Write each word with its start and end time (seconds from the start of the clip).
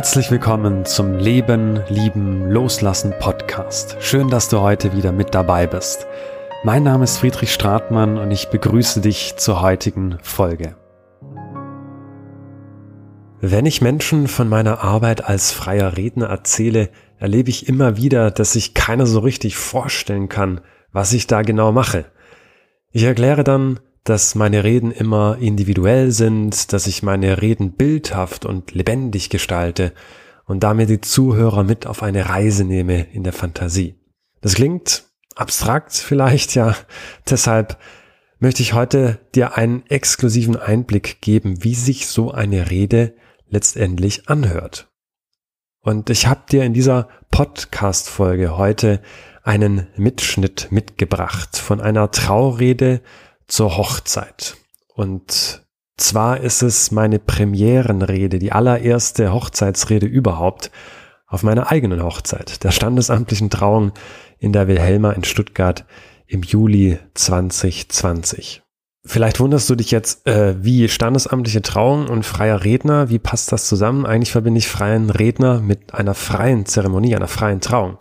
Herzlich 0.00 0.30
willkommen 0.30 0.86
zum 0.86 1.18
Leben, 1.18 1.82
Lieben, 1.90 2.50
Loslassen 2.50 3.12
Podcast. 3.20 3.98
Schön, 4.00 4.30
dass 4.30 4.48
du 4.48 4.60
heute 4.60 4.96
wieder 4.96 5.12
mit 5.12 5.34
dabei 5.34 5.66
bist. 5.66 6.06
Mein 6.64 6.84
Name 6.84 7.04
ist 7.04 7.18
Friedrich 7.18 7.52
Stratmann 7.52 8.16
und 8.16 8.30
ich 8.30 8.48
begrüße 8.48 9.02
dich 9.02 9.34
zur 9.36 9.60
heutigen 9.60 10.16
Folge. 10.22 10.74
Wenn 13.42 13.66
ich 13.66 13.82
Menschen 13.82 14.26
von 14.26 14.48
meiner 14.48 14.82
Arbeit 14.82 15.26
als 15.26 15.52
freier 15.52 15.98
Redner 15.98 16.28
erzähle, 16.28 16.88
erlebe 17.18 17.50
ich 17.50 17.68
immer 17.68 17.98
wieder, 17.98 18.30
dass 18.30 18.54
sich 18.54 18.72
keiner 18.72 19.04
so 19.04 19.18
richtig 19.18 19.58
vorstellen 19.58 20.30
kann, 20.30 20.62
was 20.92 21.12
ich 21.12 21.26
da 21.26 21.42
genau 21.42 21.72
mache. 21.72 22.06
Ich 22.90 23.02
erkläre 23.02 23.44
dann, 23.44 23.80
dass 24.04 24.34
meine 24.34 24.64
Reden 24.64 24.92
immer 24.92 25.38
individuell 25.38 26.10
sind, 26.10 26.72
dass 26.72 26.86
ich 26.86 27.02
meine 27.02 27.42
Reden 27.42 27.72
bildhaft 27.72 28.46
und 28.46 28.72
lebendig 28.72 29.30
gestalte 29.30 29.92
und 30.46 30.60
damit 30.62 30.88
die 30.88 31.00
Zuhörer 31.00 31.62
mit 31.62 31.86
auf 31.86 32.02
eine 32.02 32.28
Reise 32.28 32.64
nehme 32.64 33.02
in 33.12 33.22
der 33.22 33.32
Fantasie. 33.32 33.96
Das 34.40 34.54
klingt 34.54 35.04
abstrakt 35.36 35.92
vielleicht, 35.92 36.54
ja. 36.54 36.74
Deshalb 37.30 37.78
möchte 38.38 38.62
ich 38.62 38.72
heute 38.72 39.20
dir 39.34 39.56
einen 39.56 39.86
exklusiven 39.86 40.56
Einblick 40.56 41.20
geben, 41.20 41.62
wie 41.62 41.74
sich 41.74 42.06
so 42.06 42.30
eine 42.32 42.70
Rede 42.70 43.14
letztendlich 43.48 44.28
anhört. 44.28 44.88
Und 45.82 46.10
ich 46.10 46.26
habe 46.26 46.42
dir 46.50 46.64
in 46.64 46.74
dieser 46.74 47.08
Podcast-Folge 47.30 48.56
heute 48.56 49.00
einen 49.42 49.86
Mitschnitt 49.96 50.68
mitgebracht 50.70 51.56
von 51.56 51.80
einer 51.80 52.10
Traurede 52.10 53.00
zur 53.50 53.76
Hochzeit. 53.76 54.56
Und 54.94 55.62
zwar 55.96 56.40
ist 56.40 56.62
es 56.62 56.90
meine 56.90 57.18
Premierenrede, 57.18 58.38
die 58.38 58.52
allererste 58.52 59.32
Hochzeitsrede 59.32 60.06
überhaupt 60.06 60.70
auf 61.26 61.42
meiner 61.42 61.70
eigenen 61.70 62.02
Hochzeit, 62.02 62.64
der 62.64 62.70
standesamtlichen 62.70 63.50
Trauung 63.50 63.92
in 64.38 64.52
der 64.52 64.66
Wilhelma 64.66 65.12
in 65.12 65.24
Stuttgart 65.24 65.84
im 66.26 66.42
Juli 66.42 66.98
2020. 67.14 68.62
Vielleicht 69.04 69.40
wunderst 69.40 69.70
du 69.70 69.76
dich 69.76 69.90
jetzt, 69.90 70.26
äh, 70.26 70.62
wie 70.62 70.88
standesamtliche 70.88 71.62
Trauung 71.62 72.08
und 72.08 72.26
freier 72.26 72.64
Redner, 72.64 73.08
wie 73.08 73.18
passt 73.18 73.50
das 73.50 73.66
zusammen? 73.66 74.04
Eigentlich 74.04 74.32
verbinde 74.32 74.58
ich 74.58 74.68
freien 74.68 75.08
Redner 75.08 75.60
mit 75.60 75.94
einer 75.94 76.14
freien 76.14 76.66
Zeremonie, 76.66 77.16
einer 77.16 77.28
freien 77.28 77.60
Trauung. 77.60 77.96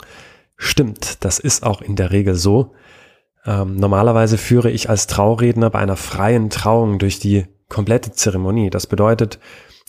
Stimmt, 0.57 1.23
das 1.23 1.39
ist 1.39 1.63
auch 1.63 1.81
in 1.81 1.95
der 1.95 2.11
Regel 2.11 2.35
so. 2.35 2.73
Ähm, 3.49 3.77
normalerweise 3.77 4.37
führe 4.37 4.69
ich 4.69 4.91
als 4.91 5.07
Trauredner 5.07 5.71
bei 5.71 5.79
einer 5.79 5.95
freien 5.95 6.51
Trauung 6.51 6.99
durch 6.99 7.17
die 7.17 7.47
komplette 7.67 8.11
Zeremonie. 8.11 8.69
Das 8.69 8.85
bedeutet, 8.85 9.39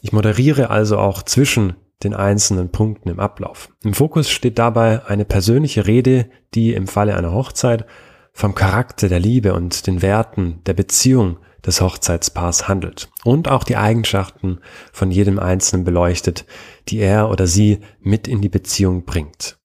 ich 0.01 0.13
moderiere 0.13 0.71
also 0.71 0.97
auch 0.97 1.23
zwischen 1.23 1.75
den 2.03 2.15
einzelnen 2.15 2.73
Punkten 2.73 3.11
im 3.11 3.21
Ablauf. 3.21 3.69
Im 3.85 3.93
Fokus 3.93 4.31
steht 4.31 4.59
dabei 4.59 5.05
eine 5.05 5.27
persönliche 5.27 5.87
Rede, 5.87 6.31
die 6.55 6.73
im 6.73 6.87
Falle 6.87 7.15
einer 7.15 7.35
Hochzeit 7.35 7.85
vom 8.33 8.55
Charakter 8.55 9.11
der 9.11 9.21
Liebe 9.21 9.53
und 9.53 9.87
den 9.87 10.01
Werten 10.01 10.61
der 10.65 10.73
Beziehung 10.73 11.37
des 11.67 11.83
Hochzeitspaars 11.83 12.67
handelt 12.67 13.11
und 13.25 13.49
auch 13.49 13.65
die 13.65 13.77
Eigenschaften 13.77 14.61
von 14.91 15.11
jedem 15.11 15.39
Einzelnen 15.39 15.85
beleuchtet, 15.85 16.47
die 16.89 17.01
er 17.01 17.29
oder 17.29 17.47
sie 17.47 17.81
mit 18.01 18.27
in 18.27 18.41
die 18.41 18.49
Beziehung 18.49 19.05
bringt. 19.05 19.60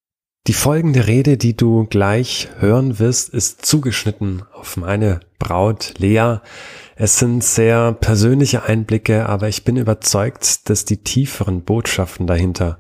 Die 0.48 0.54
folgende 0.54 1.08
Rede, 1.08 1.38
die 1.38 1.58
du 1.58 1.86
gleich 1.86 2.50
hören 2.60 3.00
wirst, 3.00 3.30
ist 3.30 3.66
zugeschnitten 3.66 4.44
auf 4.54 4.78
meine 4.78 5.22
Braut 5.40 5.96
Lea. 5.98 6.38
Es 6.96 7.18
sind 7.18 7.44
sehr 7.44 7.94
persönliche 7.94 8.62
Einblicke, 8.62 9.28
aber 9.28 9.48
ich 9.48 9.64
bin 9.64 9.76
überzeugt, 9.76 10.70
dass 10.70 10.86
die 10.86 10.98
tieferen 10.98 11.64
Botschaften 11.64 12.28
dahinter 12.28 12.78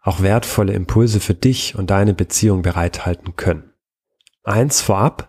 auch 0.00 0.22
wertvolle 0.22 0.74
Impulse 0.74 1.18
für 1.18 1.34
dich 1.34 1.74
und 1.74 1.90
deine 1.90 2.14
Beziehung 2.14 2.62
bereithalten 2.62 3.34
können. 3.34 3.72
Eins 4.44 4.80
vorab, 4.80 5.28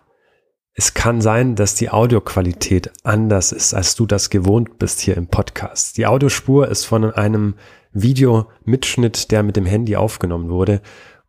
es 0.74 0.94
kann 0.94 1.20
sein, 1.20 1.56
dass 1.56 1.74
die 1.74 1.90
Audioqualität 1.90 2.92
anders 3.02 3.50
ist, 3.50 3.74
als 3.74 3.96
du 3.96 4.06
das 4.06 4.30
gewohnt 4.30 4.78
bist 4.78 5.00
hier 5.00 5.16
im 5.16 5.26
Podcast. 5.26 5.96
Die 5.96 6.06
Audiospur 6.06 6.68
ist 6.68 6.84
von 6.84 7.12
einem 7.12 7.56
Videomitschnitt, 7.92 9.32
der 9.32 9.42
mit 9.42 9.56
dem 9.56 9.66
Handy 9.66 9.96
aufgenommen 9.96 10.50
wurde 10.50 10.80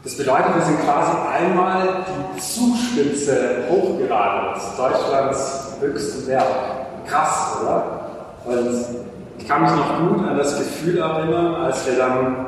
Das 0.06 0.16
bedeutet, 0.16 0.54
wir 0.54 0.62
sind 0.62 0.84
quasi 0.84 1.10
einmal 1.36 2.04
die 2.36 2.40
Zugspitze 2.40 3.64
hochgeradelt, 3.68 4.62
Deutschlands 4.78 5.76
höchsten 5.80 6.26
Berg. 6.28 6.46
Krass, 7.08 7.56
oder? 7.60 7.82
Und 8.44 8.86
ich 9.36 9.48
kann 9.48 9.62
mich 9.62 9.72
noch 9.72 9.98
gut 9.98 10.24
an 10.24 10.38
das 10.38 10.58
Gefühl 10.58 10.98
erinnern, 10.98 11.56
als 11.56 11.84
wir 11.88 11.98
dann 11.98 12.46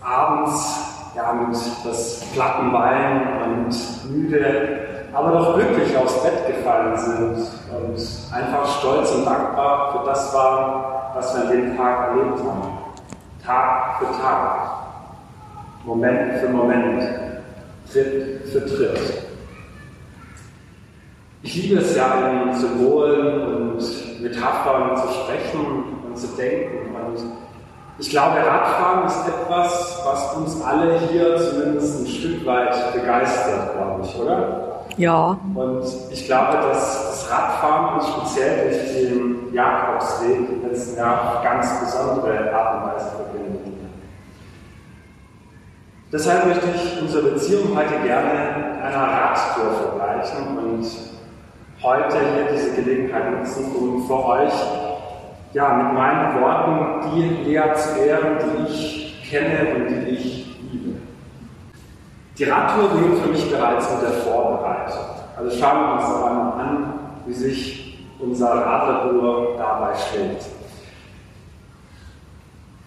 abends 0.00 0.78
ja, 1.16 1.32
mit 1.32 1.58
das 1.84 2.20
platten 2.32 2.70
Bein 2.70 3.22
und 3.42 3.74
müde, 4.12 4.78
aber 5.12 5.32
doch 5.32 5.56
glücklich 5.56 5.96
aufs 5.96 6.22
Bett 6.22 6.46
gefallen 6.46 6.96
sind 6.96 7.38
und 7.76 8.32
einfach 8.32 8.68
stolz 8.78 9.10
und 9.10 9.24
dankbar 9.24 9.98
für 9.98 10.06
das 10.08 10.32
waren, 10.32 10.84
was 11.12 11.34
wir 11.34 11.42
an 11.42 11.50
dem 11.50 11.76
Tag 11.76 12.10
erlebt 12.10 12.38
haben. 12.38 12.78
Tag 13.44 13.98
für 13.98 14.22
Tag. 14.22 14.83
Moment 15.84 16.38
für 16.40 16.48
Moment, 16.48 17.02
Tritt 17.92 18.48
für 18.48 18.64
Tritt. 18.64 18.98
Ich 21.42 21.56
liebe 21.56 21.80
es 21.80 21.94
ja, 21.94 22.30
in 22.30 22.54
Symbolen 22.54 23.42
und 23.42 24.22
Metaphern 24.22 24.96
zu 24.96 25.08
sprechen 25.12 25.84
und 26.06 26.16
zu 26.16 26.28
denken. 26.38 26.94
Und 26.94 27.22
ich 27.98 28.08
glaube, 28.08 28.38
Radfahren 28.38 29.06
ist 29.06 29.28
etwas, 29.28 30.02
was 30.04 30.36
uns 30.36 30.62
alle 30.64 30.98
hier 31.00 31.36
zumindest 31.36 32.00
ein 32.00 32.06
Stück 32.06 32.46
weit 32.46 32.94
begeistert, 32.94 33.74
glaube 33.74 34.02
ich, 34.04 34.16
oder? 34.18 34.84
Ja. 34.96 35.38
Und 35.54 35.84
ich 36.10 36.24
glaube, 36.24 36.58
dass 36.68 37.26
das 37.26 37.30
Radfahren 37.30 37.96
uns 37.96 38.08
speziell 38.08 38.70
durch 38.70 39.10
den 39.10 39.52
Jakobsweg 39.52 40.48
im 40.48 40.68
letzten 40.68 40.96
Jahr 40.96 41.42
ganz 41.44 41.80
besondere 41.80 42.54
Art 42.54 42.76
und 42.76 42.92
Weise 42.92 43.10
verbindet. 43.16 43.43
Deshalb 46.14 46.46
möchte 46.46 46.66
ich 46.72 47.02
unsere 47.02 47.30
Beziehung 47.30 47.76
heute 47.76 47.98
gerne 48.04 48.80
einer 48.80 49.02
Radtour 49.02 49.72
vergleichen 49.82 50.58
und 50.58 50.86
heute 51.82 52.18
hier 52.18 52.52
diese 52.52 52.70
Gelegenheit 52.80 53.32
nutzen, 53.32 53.74
um 53.74 54.06
für 54.06 54.24
euch 54.24 54.52
ja, 55.54 55.72
mit 55.72 55.92
meinen 55.92 56.40
Worten 56.40 57.10
die 57.10 57.50
Lea 57.50 57.74
zu 57.74 58.00
ehren, 58.00 58.38
die 58.38 58.72
ich 58.72 59.28
kenne 59.28 59.74
und 59.74 59.88
die 59.88 60.10
ich 60.10 60.56
liebe. 60.70 61.00
Die 62.38 62.44
Radtour 62.44 62.90
beginnt 62.90 63.18
für 63.18 63.30
mich 63.30 63.50
bereits 63.50 63.90
mit 63.90 64.02
der 64.02 64.18
Vorbereitung. 64.20 65.06
Also 65.36 65.58
schauen 65.58 65.80
wir 65.80 65.92
uns 65.94 66.04
einmal 66.04 66.60
an, 66.60 66.94
wie 67.26 67.32
sich 67.32 67.98
unser 68.20 68.50
Radlerruhr 68.50 69.56
dabei 69.58 69.94
stellt. 69.96 70.44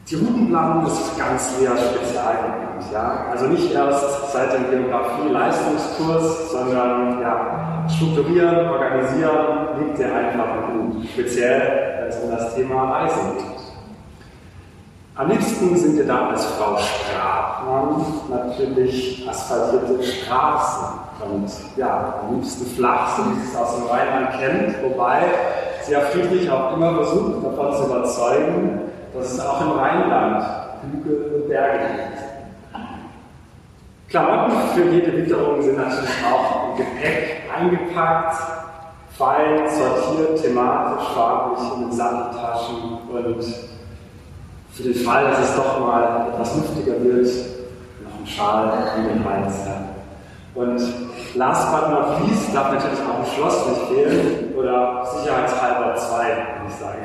Die 0.10 0.16
Routenplanung 0.16 0.86
ist 0.88 1.18
ganz 1.18 1.60
leer 1.60 1.76
Spezialgebiet. 1.76 2.94
Ja? 2.94 3.26
Also 3.30 3.48
nicht 3.48 3.74
erst 3.74 4.32
seit 4.32 4.54
dem 4.54 4.70
Geografie-Leistungskurs, 4.70 6.50
sondern 6.50 7.20
ja, 7.20 7.86
strukturieren, 7.94 8.70
organisieren 8.70 9.68
liegt 9.80 9.98
dir 9.98 10.16
einfach 10.16 10.70
gut. 10.72 11.04
Speziell, 11.12 12.00
wenn 12.00 12.08
es 12.08 12.24
um 12.24 12.32
das 12.32 12.56
Thema 12.56 12.90
Reisen 12.92 13.34
geht. 13.36 13.46
Am 15.16 15.30
liebsten 15.30 15.76
sind 15.76 15.98
wir 15.98 16.08
da 16.08 16.30
als 16.30 16.46
Frau 16.46 16.78
Strafmann 16.78 18.06
natürlich 18.30 19.28
asphaltierte 19.30 20.02
Straßen. 20.04 21.00
Und 21.30 21.52
ja, 21.76 22.14
am 22.22 22.36
liebsten 22.36 22.66
flach, 22.78 23.18
so 23.18 23.24
wie 23.26 23.44
es 23.44 23.56
aus 23.58 23.76
dem 23.76 23.88
Rheinland 23.88 24.40
kennt, 24.40 24.84
wobei 24.84 25.24
sie 25.84 25.92
ja 25.92 26.00
Friedrich 26.00 26.50
auch 26.50 26.78
immer 26.78 26.96
versucht, 26.96 27.44
davon 27.44 27.76
zu 27.76 27.86
überzeugen, 27.88 28.87
dass 29.14 29.34
es 29.34 29.40
auch 29.40 29.62
im 29.62 29.72
Rheinland 29.72 30.46
Hügel 30.92 31.32
und 31.36 31.50
Berge 31.50 31.80
gibt. 31.80 32.28
Klamotten 34.10 34.54
für 34.74 34.90
jede 34.90 35.18
Witterung 35.18 35.62
sind 35.62 35.78
natürlich 35.78 36.10
auch 36.26 36.70
im 36.70 36.78
Gepäck 36.78 37.44
eingepackt, 37.54 38.38
fein 39.18 39.70
sortiert, 39.70 40.42
thematisch, 40.42 41.08
farblich 41.14 41.74
in 41.76 41.82
den 41.82 41.92
Satteltaschen 41.92 43.00
und 43.12 43.44
für 44.72 44.84
den 44.84 44.94
Fall, 44.94 45.32
dass 45.32 45.40
es 45.40 45.56
doch 45.56 45.80
mal 45.80 46.28
etwas 46.32 46.56
luftiger 46.56 47.04
wird, 47.04 47.28
noch 48.04 48.20
ein 48.20 48.28
Schal 48.28 48.72
in 48.98 49.08
den 49.08 49.26
Hals. 49.26 49.56
Und 50.54 50.80
last 51.36 51.72
but 51.72 51.90
not 51.90 52.22
least 52.22 52.56
darf 52.56 52.72
natürlich 52.72 53.00
auch 53.00 53.20
ein 53.20 53.26
Schloss 53.36 53.68
nicht 53.68 53.82
fehlen 53.88 54.54
oder 54.56 55.06
sicherheitshalber 55.06 55.96
zwei, 55.96 56.28
würde 56.28 56.70
ich 56.70 56.76
sagen. 56.76 57.04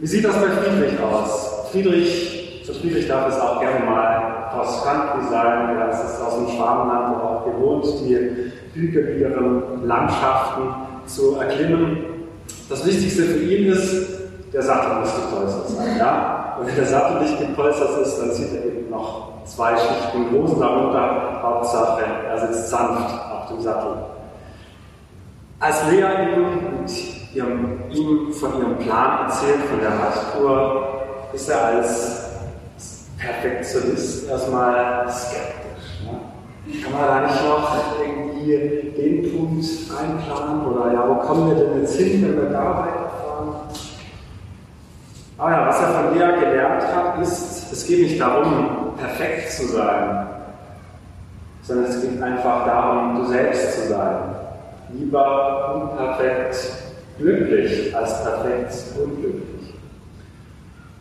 Wie 0.00 0.06
sieht 0.06 0.24
das 0.24 0.36
bei 0.36 0.48
Friedrich 0.48 1.00
aus? 1.00 1.70
Friedrich, 1.72 2.62
zu 2.64 2.72
Friedrich 2.72 3.08
darf 3.08 3.28
es 3.28 3.40
auch 3.40 3.58
gerne 3.58 3.84
mal 3.84 4.48
cross 4.52 4.84
country 4.84 5.28
sein. 5.28 5.76
Er 5.76 5.90
ist 5.90 6.22
aus 6.22 6.36
dem 6.36 6.48
Schwabenland 6.54 7.20
auch 7.20 7.44
gewohnt, 7.44 7.84
die 8.04 8.52
hügeligeren 8.74 9.84
Landschaften 9.84 10.62
zu 11.06 11.36
erklimmen. 11.40 12.04
Das 12.68 12.86
Wichtigste 12.86 13.24
für 13.24 13.42
ihn 13.42 13.72
ist, 13.72 14.06
der 14.52 14.62
Sattel 14.62 15.00
muss 15.00 15.14
gepolstert 15.16 15.68
sein. 15.70 15.98
Ja? 15.98 16.56
Und 16.60 16.68
wenn 16.68 16.76
der 16.76 16.86
Sattel 16.86 17.20
nicht 17.20 17.38
gepolstert 17.40 18.00
ist, 18.00 18.18
dann 18.20 18.30
zieht 18.30 18.54
er 18.54 18.66
eben 18.66 18.90
noch 18.90 19.44
zwei 19.46 19.76
Schichten 19.76 20.30
Hosen 20.32 20.60
darunter. 20.60 21.40
Hauptsache, 21.42 22.02
er 22.28 22.38
sitzt 22.38 22.70
sanft 22.70 23.14
auf 23.32 23.48
dem 23.48 23.60
Sattel. 23.60 23.96
Als 25.58 25.82
Lea 25.90 26.04
ihm, 26.36 26.86
ihrem, 27.38 27.90
ihm 27.90 28.32
von 28.32 28.58
ihrem 28.58 28.76
Plan 28.78 29.26
erzählt, 29.26 29.62
von 29.70 29.80
der 29.80 29.90
Radtour, 29.90 31.30
ist 31.32 31.48
er 31.48 31.64
als 31.64 32.28
Perfektionist 33.18 34.28
erstmal 34.28 35.08
skeptisch. 35.10 36.02
Ne? 36.04 36.82
Kann 36.82 36.92
man 36.92 37.02
da 37.02 37.20
nicht 37.26 37.44
noch 37.44 38.00
irgendwie 38.00 38.92
den 38.96 39.32
Punkt 39.32 39.64
einplanen? 39.98 40.66
Oder 40.66 40.92
ja, 40.92 41.08
wo 41.08 41.14
kommen 41.16 41.50
wir 41.50 41.64
denn 41.64 41.80
jetzt 41.80 41.96
hin, 41.96 42.22
wenn 42.22 42.36
wir 42.36 42.50
da 42.50 42.78
weiterfahren? 42.78 43.54
Aber 45.38 45.50
ja, 45.50 45.68
was 45.68 45.80
er 45.80 45.88
von 45.88 46.18
Lea 46.18 46.40
gelernt 46.40 46.84
hat, 46.94 47.20
ist, 47.20 47.72
es 47.72 47.86
geht 47.86 48.02
nicht 48.02 48.20
darum, 48.20 48.94
perfekt 48.98 49.52
zu 49.52 49.68
sein, 49.68 50.26
sondern 51.62 51.86
es 51.86 52.02
geht 52.02 52.20
einfach 52.20 52.66
darum, 52.66 53.16
du 53.16 53.26
selbst 53.26 53.74
zu 53.74 53.88
sein. 53.88 54.34
Lieber 54.90 55.74
unperfekt 55.74 56.87
glücklich 57.18 57.94
als 57.94 58.22
perfekt 58.22 58.74
unglücklich. 58.96 59.74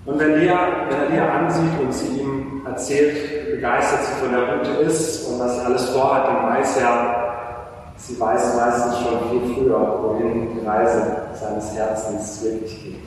Und 0.05 0.19
wenn, 0.19 0.39
Lea, 0.39 0.55
wenn 0.89 0.99
er 1.01 1.09
Lea 1.09 1.19
ansieht 1.19 1.79
und 1.81 1.93
sie 1.93 2.21
ihm 2.21 2.61
erzählt, 2.65 3.47
wie 3.47 3.55
begeistert 3.55 4.05
sie 4.05 4.25
von 4.25 4.31
der 4.31 4.53
Route 4.53 4.71
ist 4.83 5.27
und 5.27 5.39
was 5.39 5.59
alles 5.59 5.89
vorhat, 5.89 6.27
dann 6.27 6.43
weiß 6.43 6.77
er, 6.77 7.93
sie 7.97 8.19
weiß 8.19 8.55
meistens 8.55 8.99
schon 8.99 9.29
viel 9.29 9.55
früher, 9.55 9.99
wohin 10.01 10.59
die 10.59 10.65
Reise 10.65 11.17
seines 11.33 11.75
Herzens 11.75 12.41
wirklich 12.41 12.83
geht. 12.83 13.03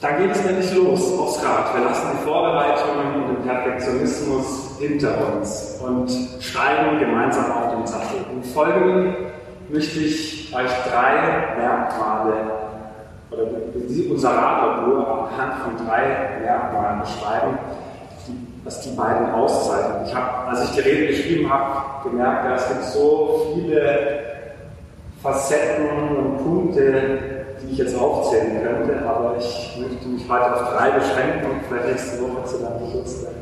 Da 0.00 0.10
geht 0.12 0.30
es 0.30 0.44
nämlich 0.44 0.74
los 0.74 1.18
aufs 1.18 1.42
Rad. 1.42 1.74
Wir 1.74 1.84
lassen 1.84 2.06
die 2.12 2.24
Vorbereitungen 2.24 3.14
und 3.14 3.28
den 3.34 3.42
Perfektionismus 3.42 4.65
hinter 4.78 5.14
uns 5.34 5.78
und 5.80 6.10
steigen 6.40 6.98
gemeinsam 6.98 7.52
auf 7.52 7.74
den 7.74 7.86
Sattel. 7.86 8.24
Im 8.32 8.42
Folgenden 8.42 9.14
möchte 9.68 10.00
ich 10.00 10.54
euch 10.54 10.70
drei 10.88 11.56
Merkmale 11.56 12.34
oder 13.30 13.42
unser 14.10 14.30
Radlerbuhr 14.30 15.30
anhand 15.30 15.62
von 15.62 15.86
drei 15.86 16.38
Merkmalen 16.40 17.00
beschreiben, 17.00 17.58
was 18.64 18.80
die 18.82 18.96
beiden 18.96 19.30
auszeichnen. 19.32 20.06
Ich 20.06 20.14
habe, 20.14 20.48
als 20.48 20.64
ich 20.64 20.70
die 20.70 20.80
Rede 20.80 21.06
geschrieben 21.08 21.52
habe, 21.52 22.08
gemerkt, 22.08 22.44
ja, 22.44 22.54
es 22.54 22.68
gibt 22.68 22.84
so 22.84 23.52
viele 23.54 24.20
Facetten 25.22 26.16
und 26.16 26.36
Punkte, 26.38 27.35
die 27.62 27.72
ich 27.72 27.78
jetzt 27.78 27.98
aufzählen 27.98 28.62
könnte, 28.62 29.06
aber 29.06 29.36
ich 29.38 29.78
möchte 29.80 30.08
mich 30.08 30.28
heute 30.28 30.54
auf 30.54 30.74
drei 30.74 30.90
beschränken 30.90 31.50
und 31.50 31.60
vielleicht 31.68 31.88
nächste 31.88 32.22
Woche 32.22 32.44
zu 32.44 32.58
deinem 32.58 32.78
Geburtstag 32.86 33.32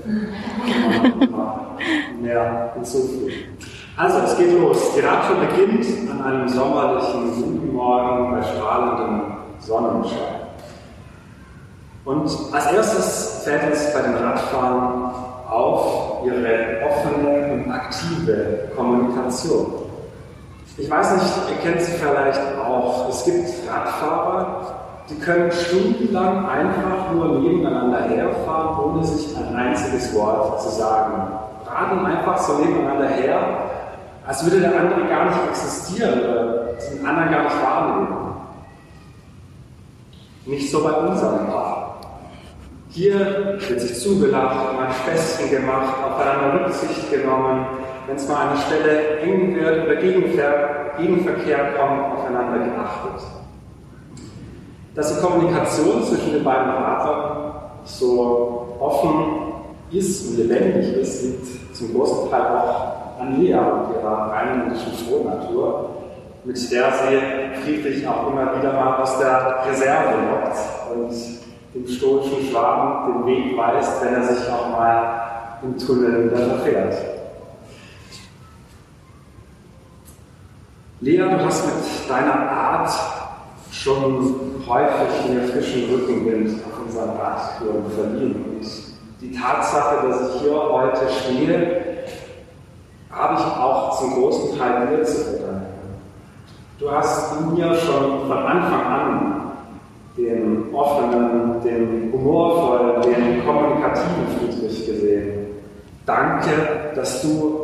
mehr 2.20 2.72
hinzufügen. 2.74 3.56
Also, 3.96 4.18
es 4.18 4.36
geht 4.36 4.58
los. 4.58 4.94
Die 4.96 5.00
Radtour 5.00 5.36
beginnt 5.36 5.86
an 6.10 6.22
einem 6.22 6.48
sommerlichen 6.48 7.32
Frühmorgen 7.32 8.32
bei 8.32 8.42
strahlendem 8.42 9.22
Sonnenschein. 9.60 10.44
Und 12.04 12.30
als 12.52 12.72
erstes 12.72 13.42
fällt 13.44 13.70
uns 13.70 13.92
bei 13.94 14.02
den 14.02 14.14
Radfahren 14.16 15.12
auf 15.48 16.24
ihre 16.26 16.80
offene 16.84 17.52
und 17.52 17.70
aktive 17.70 18.68
Kommunikation. 18.76 19.83
Ich 20.76 20.90
weiß 20.90 21.14
nicht, 21.14 21.24
ihr 21.50 21.56
kennt 21.70 21.80
sie 21.82 21.92
vielleicht 21.92 22.40
auch. 22.58 23.08
Es 23.08 23.24
gibt 23.24 23.48
Radfahrer, 23.70 24.74
die 25.08 25.14
können 25.16 25.52
stundenlang 25.52 26.48
einfach 26.48 27.12
nur 27.12 27.38
nebeneinander 27.38 28.02
herfahren, 28.02 28.84
ohne 28.84 29.04
sich 29.04 29.36
ein 29.36 29.54
einziges 29.54 30.12
Wort 30.14 30.60
zu 30.62 30.70
sagen. 30.70 31.28
Radeln 31.64 32.04
einfach 32.04 32.38
so 32.38 32.58
nebeneinander 32.58 33.08
her, 33.08 33.38
als 34.26 34.44
würde 34.44 34.60
der 34.60 34.80
andere 34.80 35.06
gar 35.08 35.26
nicht 35.26 35.38
existieren 35.48 36.20
oder 36.20 36.44
den 36.90 37.06
anderen 37.06 37.30
gar 37.30 37.44
nicht 37.44 37.62
wahrnehmen. 37.62 38.08
Nicht 40.46 40.70
so 40.70 40.82
bei 40.82 40.92
unserem 40.92 41.46
Paar. 41.46 42.00
Hier 42.90 43.58
wird 43.58 43.80
sich 43.80 44.00
zugelacht, 44.00 44.74
mal 44.76 44.88
Späßchen 44.92 45.50
gemacht, 45.50 45.94
aufeinander 46.04 46.66
Rücksicht 46.66 47.10
genommen, 47.10 47.66
wenn 48.06 48.16
es 48.16 48.28
mal 48.28 48.48
an 48.48 48.48
der 48.54 48.62
Stelle 48.62 49.18
eng 49.20 49.54
wird 49.54 49.84
oder 49.84 49.96
Gegenver 49.96 50.74
Gegenverkehr 50.96 51.72
kommt, 51.76 52.14
aufeinander 52.14 52.64
geachtet. 52.64 53.26
Dass 54.94 55.14
die 55.14 55.26
Kommunikation 55.26 56.04
zwischen 56.04 56.34
den 56.34 56.44
beiden 56.44 56.66
Partnern 56.66 57.52
so 57.84 58.76
offen 58.78 59.54
ist 59.90 60.28
und 60.28 60.36
lebendig 60.38 60.96
ist, 60.96 61.22
liegt 61.24 61.76
zum 61.76 61.94
großen 61.94 62.30
Teil 62.30 62.42
auch 62.42 63.20
an 63.20 63.40
Lea 63.40 63.54
und 63.54 63.94
ihrer 63.94 64.30
rheinländischen 64.30 64.92
Frohnatur, 64.92 65.90
mit 66.44 66.72
der 66.72 66.92
sie 66.92 67.62
Friedrich 67.62 68.06
auch 68.06 68.30
immer 68.30 68.56
wieder 68.56 68.72
mal 68.72 69.02
aus 69.02 69.18
der 69.18 69.64
Reserve 69.68 70.14
lockt 70.30 70.56
und 70.94 71.12
dem 71.74 71.88
stoischen 71.88 72.48
Schwaben 72.48 73.12
den 73.12 73.26
Weg 73.26 73.58
weist, 73.58 74.04
wenn 74.04 74.14
er 74.14 74.22
sich 74.22 74.48
auch 74.48 74.70
mal 74.70 75.58
im 75.62 75.76
Tunnel 75.76 76.30
wieder 76.30 76.38
verfährt. 76.38 77.13
Lea, 81.04 81.18
du 81.18 81.44
hast 81.44 81.66
mit 81.66 82.08
deiner 82.08 82.50
Art 82.50 82.90
schon 83.70 84.36
häufig 84.66 85.28
mir 85.28 85.42
frischen 85.48 85.90
Rückenwind 85.90 86.58
auf 86.64 86.82
unseren 86.82 87.10
Radtouren 87.10 87.90
verliehen. 87.94 88.34
Und 88.42 88.66
die 89.20 89.30
Tatsache, 89.38 90.08
dass 90.08 90.34
ich 90.34 90.40
hier 90.40 90.54
heute 90.54 91.02
stehe, 91.10 91.84
habe 93.10 93.34
ich 93.34 93.44
auch 93.44 94.00
zum 94.00 94.14
großen 94.14 94.58
Teil 94.58 94.96
dir 94.96 95.04
zu 95.04 95.24
verdanken. 95.24 95.66
Du 96.78 96.90
hast 96.90 97.38
mir 97.50 97.74
schon 97.74 98.26
von 98.26 98.38
Anfang 98.38 98.86
an 98.86 99.52
den 100.16 100.74
offenen, 100.74 101.62
den 101.62 102.12
humorvollen, 102.14 103.02
den 103.02 103.44
kommunikativen 103.44 104.26
Friedrich 104.38 104.86
gesehen. 104.86 105.48
Danke, 106.06 106.92
dass 106.94 107.20
du 107.20 107.63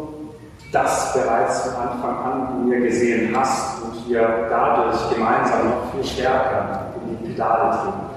das 0.72 1.12
bereits 1.12 1.62
von 1.62 1.88
Anfang 1.88 2.16
an 2.18 2.48
in 2.58 2.68
mir 2.68 2.80
gesehen 2.80 3.34
hast 3.36 3.82
und 3.82 4.08
wir 4.08 4.46
dadurch 4.48 5.10
gemeinsam 5.12 5.68
noch 5.68 5.92
viel 5.92 6.04
stärker 6.04 6.92
in 6.96 7.18
die 7.18 7.28
Pedale 7.28 7.78
treten 7.78 8.10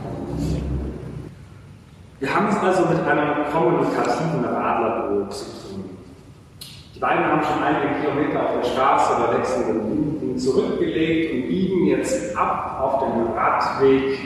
Wir 2.20 2.36
haben 2.36 2.48
es 2.50 2.58
also 2.58 2.86
mit 2.86 3.06
einem 3.08 3.52
kommunikativen 3.52 4.46
Radlerboot 4.46 5.34
zu 5.34 5.46
tun. 5.46 5.98
Die 6.96 7.00
beiden 7.00 7.26
haben 7.26 7.42
schon 7.44 7.64
einige 7.64 8.02
Kilometer 8.02 8.44
auf 8.44 8.62
der 8.62 8.70
Straße 8.70 9.14
bei 9.20 9.40
wechselnden 9.40 9.90
Winden 9.90 10.38
zurückgelegt 10.38 11.34
und 11.34 11.48
biegen 11.48 11.88
jetzt 11.88 12.38
ab 12.38 12.80
auf 12.80 13.00
dem 13.04 13.34
Radweg 13.34 14.20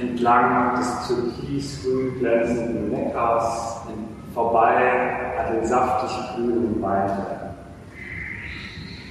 entlang 0.00 0.76
des 0.76 1.06
türkis-grün 1.06 2.18
glänzenden 2.18 2.90
Neckars 2.90 3.80
vorbei 4.34 5.36
an 5.38 5.54
den 5.54 5.64
saftig 5.66 6.10
grünen 6.34 6.80
Weinbergen. 6.80 7.39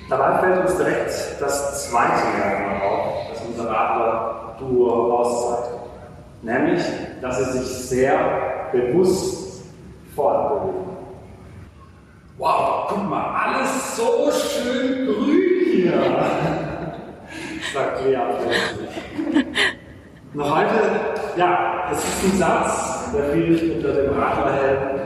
Dabei 0.09 0.39
fällt 0.39 0.61
uns 0.61 0.77
direkt 0.77 1.11
das 1.39 1.87
zweite 1.87 2.25
Merkmal 2.35 2.81
auf, 2.81 3.29
das 3.29 3.41
uns 3.41 3.49
unser 3.59 3.69
Radler-Duo 3.69 5.19
auszeichnet. 5.19 5.79
Nämlich, 6.41 6.81
dass 7.21 7.37
sie 7.37 7.59
sich 7.59 7.67
sehr 7.89 8.17
bewusst 8.71 9.63
fortbewegen. 10.15 10.89
Wow, 12.39 12.87
guck 12.89 13.09
mal, 13.09 13.35
alles 13.35 13.97
so 13.97 14.31
schön 14.31 15.05
grün 15.05 15.65
hier, 15.71 15.93
sagt 17.73 18.03
Lea 18.05 18.17
plötzlich. 18.39 19.45
Noch 20.33 20.57
heute, 20.57 20.89
ja, 21.35 21.89
es 21.91 21.97
ist 21.99 22.23
ein 22.23 22.37
Satz, 22.39 23.11
der 23.13 23.25
viel 23.33 23.73
unter 23.75 23.93
dem 23.93 24.13
Radlerhelm 24.17 25.01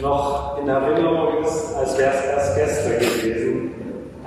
noch 0.00 0.58
in 0.60 0.68
Erinnerung 0.68 1.42
ist, 1.42 1.74
als 1.74 1.98
wäre 1.98 2.12
es 2.12 2.24
erst 2.24 2.56
gestern 2.56 2.98
gewesen, 3.00 3.74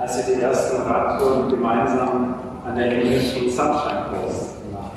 als 0.08 0.26
sie 0.26 0.34
die 0.34 0.40
ersten 0.40 0.82
Radtouren 0.82 1.50
gemeinsam 1.50 2.34
an 2.66 2.76
der 2.76 2.92
englischen 2.92 3.50
Sunshine 3.50 4.06
Coast 4.10 4.56
gemacht 4.62 4.92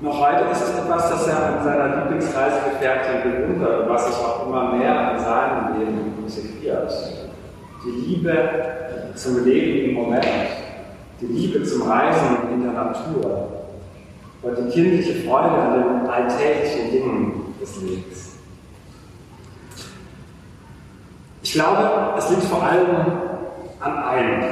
Noch 0.00 0.20
heute 0.20 0.50
ist 0.50 0.62
es 0.62 0.78
etwas, 0.80 1.10
das 1.10 1.28
er 1.28 1.58
an 1.58 1.64
seiner 1.64 1.96
Lieblingsreisegefährtin 1.96 3.22
bewundert 3.22 3.82
und 3.82 3.88
was 3.88 4.06
sich 4.06 4.16
auch 4.16 4.48
immer 4.48 4.72
mehr 4.72 5.12
in 5.12 5.18
seinem 5.20 5.78
Leben 5.78 6.24
integriert. 6.26 6.92
Die 7.84 7.90
Liebe 7.90 8.50
zum 9.14 9.44
Leben 9.44 9.90
im 9.90 9.94
Moment, 9.94 10.26
die 11.20 11.26
Liebe 11.26 11.62
zum 11.62 11.82
Reisen 11.82 12.36
in 12.52 12.64
der 12.64 12.72
Natur 12.72 13.48
und 14.42 14.58
die 14.58 14.72
kindliche 14.72 15.22
Freude 15.22 15.50
an 15.50 16.00
den 16.00 16.10
alltäglichen 16.10 16.90
Dingen 16.90 17.54
des 17.60 17.80
Lebens. 17.80 18.31
Ich 21.52 21.58
glaube, 21.58 22.14
es 22.16 22.30
liegt 22.30 22.44
vor 22.44 22.62
allem 22.62 22.88
an 23.78 24.04
einem. 24.04 24.42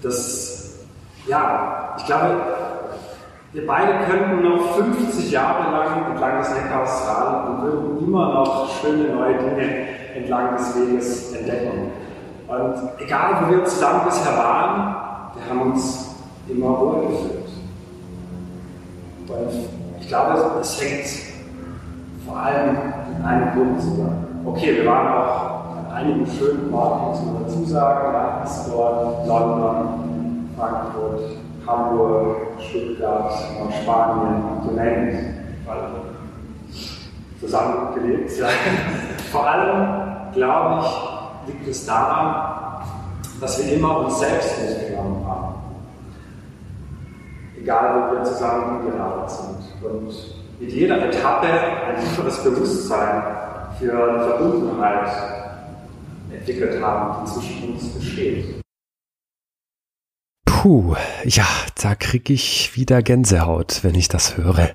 Das, 0.00 0.78
ja, 1.26 1.96
ich 1.98 2.06
glaube, 2.06 2.36
wir 3.52 3.66
beide 3.66 4.04
könnten 4.04 4.48
noch 4.48 4.76
50 4.76 5.28
Jahre 5.28 5.72
lang 5.72 6.12
entlang 6.12 6.38
des 6.38 6.50
Neckars 6.50 7.00
fahren 7.00 7.48
und 7.48 7.62
würden 7.64 7.98
immer 7.98 8.32
noch 8.32 8.70
schöne 8.80 9.12
neue 9.12 9.38
Dinge 9.38 9.88
entlang 10.14 10.56
des 10.56 10.72
Weges 10.76 11.32
entdecken. 11.32 11.90
Und 12.46 12.74
egal, 13.00 13.42
wo 13.42 13.50
wir 13.50 13.64
zusammen 13.64 14.02
bisher 14.04 14.36
waren, 14.36 14.94
wir 15.34 15.50
haben 15.50 15.72
uns 15.72 16.14
immer 16.46 16.78
wohlgefühlt. 16.78 17.48
Und 19.26 20.00
ich 20.00 20.06
glaube, 20.06 20.60
es 20.60 20.80
hängt 20.80 21.29
vor 22.30 22.38
allem 22.38 22.76
in 23.16 23.24
einem 23.24 23.54
zusammen. 23.80 24.42
Okay, 24.44 24.76
wir 24.76 24.86
waren 24.86 25.08
auch 25.08 25.76
an 25.76 25.92
einigen 25.92 26.26
schönen 26.26 26.72
Orten, 26.72 27.08
muss 27.08 27.24
man 27.24 27.44
dazu 27.44 27.64
sagen, 27.64 28.14
ja, 28.14 28.44
London, 29.26 30.48
Frankfurt, 30.56 31.20
Hamburg, 31.66 32.36
Stuttgart, 32.60 33.32
Spanien, 33.82 34.42
so 34.64 34.70
name 34.72 35.10
zusammen 37.40 37.94
gelebt. 37.94 38.38
Ja. 38.38 38.48
Vor 39.32 39.46
allem, 39.46 40.32
glaube 40.32 40.84
ich, 40.84 41.52
liegt 41.52 41.68
es 41.68 41.86
daran, 41.86 42.84
dass 43.40 43.58
wir 43.58 43.76
immer 43.76 44.04
uns 44.04 44.20
selbst 44.20 44.56
mitgenommen 44.60 45.26
haben. 45.26 45.54
Egal, 47.60 47.94
wo 47.94 48.16
wir 48.16 48.24
zusammen 48.24 48.86
gearbeitet 48.86 49.30
sind. 49.30 49.90
Und 49.90 50.39
mit 50.60 50.72
jeder 50.72 51.08
Etappe 51.08 51.48
ein 51.48 52.00
tieferes 52.00 52.44
Bewusstsein 52.44 53.22
für 53.78 53.92
Verbundenheit 53.92 55.10
entwickelt 56.30 56.82
haben, 56.82 57.24
die 57.24 57.32
zwischen 57.32 57.72
uns 57.72 57.88
besteht. 57.94 58.60
Puh, 60.44 60.94
ja, 61.24 61.46
da 61.82 61.94
krieg 61.94 62.28
ich 62.28 62.76
wieder 62.76 63.02
Gänsehaut, 63.02 63.82
wenn 63.82 63.94
ich 63.94 64.08
das 64.08 64.36
höre. 64.36 64.70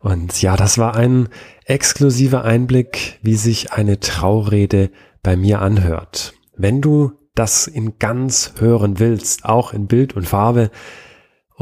Und 0.00 0.42
ja, 0.42 0.56
das 0.56 0.76
war 0.76 0.94
ein 0.94 1.30
exklusiver 1.64 2.44
Einblick, 2.44 3.18
wie 3.22 3.36
sich 3.36 3.72
eine 3.72 4.00
Traurede 4.00 4.90
bei 5.22 5.36
mir 5.36 5.62
anhört. 5.62 6.34
Wenn 6.54 6.82
du 6.82 7.12
das 7.34 7.66
in 7.66 7.98
ganz 7.98 8.52
hören 8.58 8.98
willst, 8.98 9.46
auch 9.46 9.72
in 9.72 9.86
Bild 9.86 10.14
und 10.14 10.28
Farbe, 10.28 10.70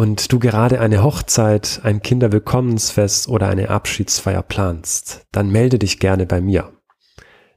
und 0.00 0.32
du 0.32 0.38
gerade 0.38 0.80
eine 0.80 1.02
Hochzeit, 1.02 1.80
ein 1.82 2.00
Kinderwillkommensfest 2.00 3.28
oder 3.28 3.48
eine 3.48 3.68
Abschiedsfeier 3.68 4.40
planst, 4.40 5.26
dann 5.30 5.50
melde 5.50 5.78
dich 5.78 5.98
gerne 5.98 6.24
bei 6.24 6.40
mir. 6.40 6.72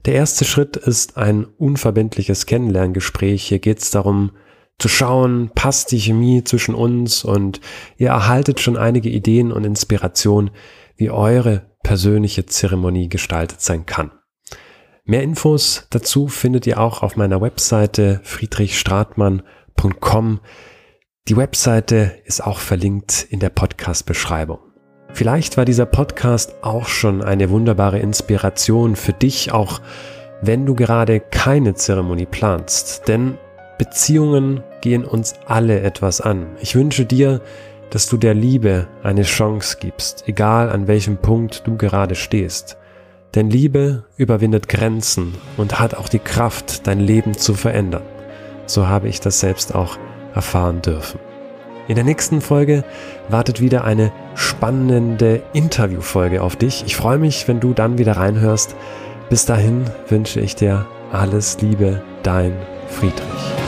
Der 0.03 0.15
erste 0.15 0.43
Schritt 0.43 0.75
ist 0.75 1.15
ein 1.15 1.45
unverbindliches 1.45 2.45
Kennenlerngespräch. 2.45 3.45
Hier 3.45 3.59
geht 3.59 3.79
es 3.79 3.91
darum, 3.91 4.33
zu 4.77 4.89
schauen, 4.89 5.51
passt 5.55 5.93
die 5.93 6.01
Chemie 6.01 6.43
zwischen 6.43 6.75
uns 6.75 7.23
und 7.23 7.61
ihr 7.95 8.09
erhaltet 8.09 8.59
schon 8.59 8.75
einige 8.75 9.07
Ideen 9.07 9.53
und 9.53 9.63
Inspiration, 9.63 10.51
wie 10.97 11.11
eure 11.11 11.71
persönliche 11.81 12.45
Zeremonie 12.45 13.07
gestaltet 13.07 13.61
sein 13.61 13.85
kann. 13.85 14.11
Mehr 15.05 15.23
Infos 15.23 15.87
dazu 15.91 16.27
findet 16.27 16.67
ihr 16.67 16.81
auch 16.81 17.03
auf 17.03 17.15
meiner 17.15 17.39
Webseite 17.39 18.19
friedrichstratmann.com. 18.23 20.41
Die 21.29 21.37
Webseite 21.37 22.19
ist 22.25 22.43
auch 22.43 22.59
verlinkt 22.59 23.25
in 23.29 23.39
der 23.39 23.47
Podcast-Beschreibung. 23.47 24.59
Vielleicht 25.13 25.55
war 25.55 25.63
dieser 25.63 25.85
Podcast 25.85 26.53
auch 26.61 26.89
schon 26.89 27.21
eine 27.21 27.49
wunderbare 27.49 27.97
Inspiration 27.97 28.97
für 28.97 29.13
dich, 29.13 29.53
auch 29.53 29.79
wenn 30.41 30.65
du 30.65 30.75
gerade 30.75 31.21
keine 31.21 31.75
Zeremonie 31.75 32.25
planst. 32.25 33.07
Denn 33.07 33.37
Beziehungen 33.77 34.63
gehen 34.81 35.05
uns 35.05 35.35
alle 35.45 35.79
etwas 35.79 36.19
an. 36.19 36.57
Ich 36.59 36.75
wünsche 36.75 37.05
dir, 37.05 37.39
dass 37.89 38.09
du 38.09 38.17
der 38.17 38.33
Liebe 38.33 38.89
eine 39.01 39.23
Chance 39.23 39.77
gibst, 39.79 40.25
egal 40.27 40.69
an 40.69 40.89
welchem 40.89 41.15
Punkt 41.15 41.65
du 41.65 41.77
gerade 41.77 42.15
stehst. 42.15 42.75
Denn 43.33 43.49
Liebe 43.49 44.03
überwindet 44.17 44.67
Grenzen 44.67 45.35
und 45.55 45.79
hat 45.79 45.95
auch 45.95 46.09
die 46.09 46.19
Kraft, 46.19 46.85
dein 46.85 46.99
Leben 46.99 47.33
zu 47.33 47.53
verändern. 47.53 48.03
So 48.65 48.89
habe 48.89 49.07
ich 49.07 49.21
das 49.21 49.39
selbst 49.39 49.73
auch 49.73 49.97
erfahren 50.33 50.81
dürfen. 50.81 51.19
In 51.87 51.95
der 51.95 52.05
nächsten 52.05 52.39
Folge 52.39 52.83
wartet 53.27 53.59
wieder 53.59 53.83
eine 53.83 54.11
spannende 54.35 55.43
Interviewfolge 55.51 56.41
auf 56.41 56.55
dich. 56.55 56.83
Ich 56.85 56.95
freue 56.95 57.17
mich, 57.17 57.47
wenn 57.47 57.59
du 57.59 57.73
dann 57.73 57.97
wieder 57.97 58.17
reinhörst. 58.17 58.75
Bis 59.29 59.45
dahin 59.45 59.83
wünsche 60.07 60.39
ich 60.39 60.55
dir 60.55 60.85
alles 61.11 61.59
Liebe, 61.61 62.01
dein 62.23 62.53
Friedrich. 62.87 63.62